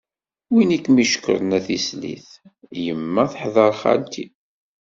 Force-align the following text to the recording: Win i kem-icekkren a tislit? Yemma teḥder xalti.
Win 0.53 0.69
i 0.77 0.79
kem-icekkren 0.83 1.55
a 1.57 1.59
tislit? 1.65 2.27
Yemma 2.83 3.23
teḥder 3.31 3.71
xalti. 3.81 4.25